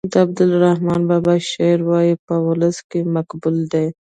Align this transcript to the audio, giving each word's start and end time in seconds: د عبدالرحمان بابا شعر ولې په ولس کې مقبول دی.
د 0.11 0.13
عبدالرحمان 0.25 1.01
بابا 1.09 1.35
شعر 1.51 1.79
ولې 1.89 2.13
په 2.25 2.35
ولس 2.47 2.77
کې 2.89 2.99
مقبول 3.15 3.57
دی. 3.73 3.87